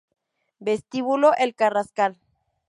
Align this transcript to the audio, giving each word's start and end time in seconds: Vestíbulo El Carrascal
Vestíbulo 0.59 1.31
El 1.37 1.53
Carrascal 1.53 2.17